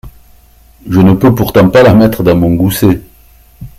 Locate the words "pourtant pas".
1.35-1.83